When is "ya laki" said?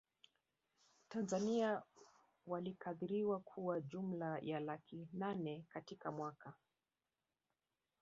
4.41-5.07